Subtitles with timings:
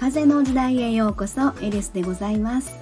[0.00, 2.72] 風の時代へようこそエリスでございます、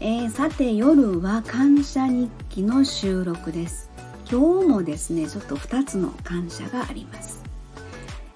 [0.00, 3.88] えー、さて夜は感謝日記の収録です。
[4.28, 7.44] 今日もですねちょっと2つの感謝があります、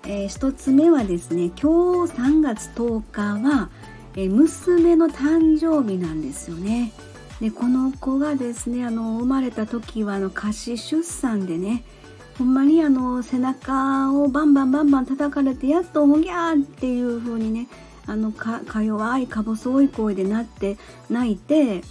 [0.04, 3.70] えー、1つ目はですね今日3月10日は、
[4.14, 6.92] えー、娘の誕生日なんですよね。
[7.40, 11.82] でこの子がですねあの生まれた時はあの仮死出産でね
[12.40, 17.68] ほんまにあの背中をバンバンバンバン叩かれてやっとおぎゃーっていう風にね
[18.10, 20.76] あのかか弱いか細い声でなって
[21.08, 21.82] 泣いて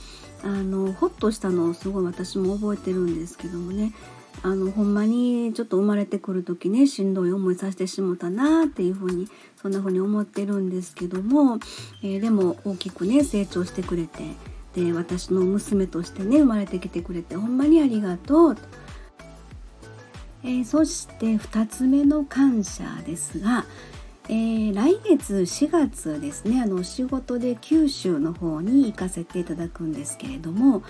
[0.43, 3.93] あのほっとしたのをすごい私も覚えてるんですけどもね
[4.43, 9.29] あのほんまにちょっと生まれてくる時ねしんどい思いさせてしもたなっていう風に
[9.61, 11.59] そんな風に思ってるんですけども、
[12.03, 14.23] えー、でも大きくね成長してくれて
[14.75, 18.61] で私の娘としてね生まれてきてくれてほんまにありがとうと。
[20.41, 23.65] えー、そして2つ目の感謝ですが、
[24.29, 30.83] えー、来月4月ですねあの仕事で九州の方に行かせていただくんですけれども、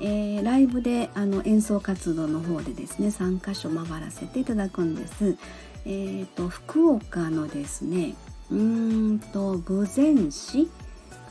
[0.00, 5.36] えー、ライブであの演奏活動の方でですね3カ所回らせていただくんです。
[5.86, 8.14] えーと、福岡のですね
[8.50, 10.70] うんと豊前市、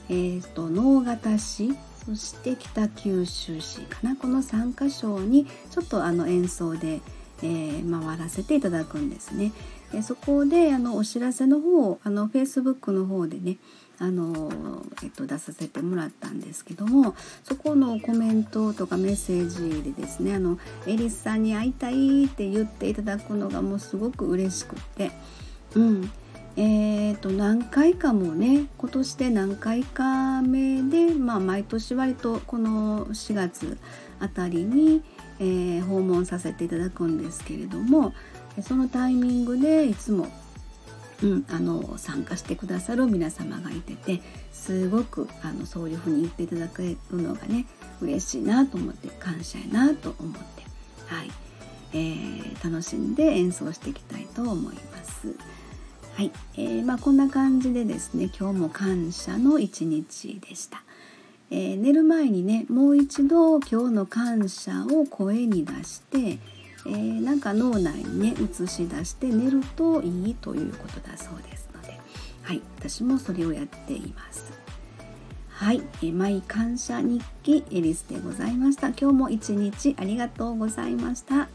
[0.09, 1.73] えーと、直方市
[2.05, 7.01] そして北九州市かなこの3カ所にちょっとあの演奏で
[7.41, 9.51] えー、回らせていただくんですね。
[9.93, 13.57] えそこであのお知らせの方あの Facebook の方でね
[13.99, 14.51] あの、
[15.03, 25.11] えっと、出させてもらったんですけどもそこのコメントとかメッセージでですねあのエリスさんに会いたいって言っていただくのがもうすごく嬉しくって、
[25.75, 26.11] うん
[26.55, 33.79] えーと、何回かもね今年で何回か目で、まあ、毎年割とこの4月
[34.19, 35.03] あたりに、
[35.39, 38.13] えー、訪問させていただくんですけれども
[38.61, 40.27] そのタイミングでいつも、
[41.23, 44.21] うん、あの参加してくださる皆様がいてて
[44.51, 47.65] すごくあのそういうふうに言っていただけるのがね
[47.99, 50.63] 嬉しいなと思って感謝やなと思って、
[51.07, 51.31] はい
[51.93, 55.35] えー、楽しんで演奏していきたいと思います。
[56.15, 60.83] はい、えー、まあこんな感じでですね今日も感謝の一日でした。
[61.49, 66.37] えー、寝る前にねもう一度今日の感謝を声に出して、
[66.85, 71.99] えー、なんか脳内にね映し出して寝るといいということだそうですので。
[72.43, 72.61] はい。
[72.77, 74.53] 私もそれをやっています。
[75.49, 78.89] はい、えー、マイ感謝日記エリスでございました。
[78.89, 81.47] 今日も一日ありがとうございました。